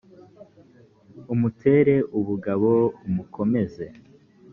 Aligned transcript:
umutere 1.33 1.95
ubugabo 2.19 2.71
umukomeze 3.07 3.85